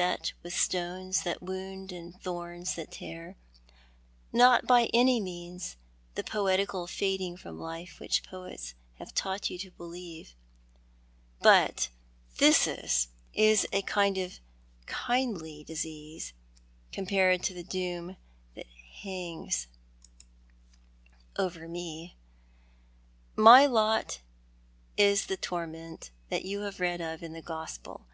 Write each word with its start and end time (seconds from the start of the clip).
et 0.00 0.32
with 0.42 0.52
stones 0.52 1.22
that 1.22 1.40
wound 1.40 1.92
and 1.92 2.20
thorns 2.20 2.74
that 2.74 2.90
tear— 2.90 3.36
not 4.32 4.66
by 4.66 4.86
any 4.92 5.20
means 5.20 5.76
the 6.16 6.24
poetical 6.24 6.88
fading 6.88 7.36
from 7.36 7.56
life 7.60 8.00
which 8.00 8.24
poets 8.24 8.74
have 8.96 9.14
taught 9.14 9.48
you 9.48 9.56
to 9.56 9.70
believe. 9.70 10.34
But 11.40 11.90
phthisis 12.36 13.06
is 13.32 13.64
a 13.72 13.82
kindly 14.86 15.62
disease 15.62 16.32
compared 16.90 17.42
with 17.46 17.54
the 17.54 17.62
doom 17.62 18.16
that 18.56 18.66
hangs 19.04 19.68
I02 19.68 19.68
TJioii 19.68 19.68
art 20.08 20.24
the 20.98 21.10
Man. 21.60 21.62
over 21.62 21.68
me. 21.68 22.16
My 23.36 23.66
lot 23.66 24.18
is 24.96 25.26
the 25.26 25.36
torment 25.36 26.10
you 26.28 26.62
have 26.62 26.80
read 26.80 27.00
of 27.00 27.22
in 27.22 27.34
the 27.34 27.40
Gospel. 27.40 28.08